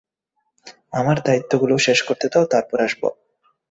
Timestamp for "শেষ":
1.77-1.99